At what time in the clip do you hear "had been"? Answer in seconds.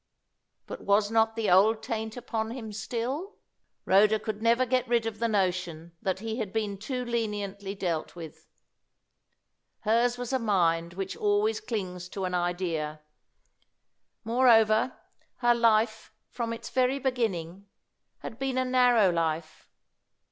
6.39-6.79, 18.21-18.57